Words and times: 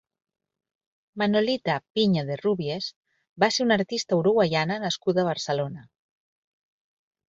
Manolita 1.21 1.75
Piña 1.97 2.23
de 2.31 2.39
Rubies 2.45 2.89
va 3.45 3.53
ser 3.59 3.69
una 3.69 3.79
artista 3.83 4.21
uruguaiana 4.25 4.83
nascuda 4.89 5.27
a 5.27 5.31
Barcelona. 5.33 5.91